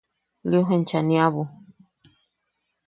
–Lios 0.49 0.69
enchaniabu. 0.77 1.41